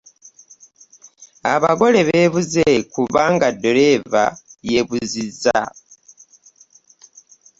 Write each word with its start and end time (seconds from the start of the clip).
Abagole 1.53 1.99
beevuze 2.07 2.65
kubanga 2.93 3.47
ddereeva 3.55 4.23
yeebuzizza. 4.69 5.59